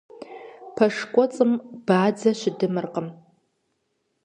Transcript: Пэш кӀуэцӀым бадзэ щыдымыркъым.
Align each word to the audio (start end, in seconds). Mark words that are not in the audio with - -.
Пэш 0.75 0.95
кӀуэцӀым 1.13 1.51
бадзэ 1.85 2.31
щыдымыркъым. 2.39 3.07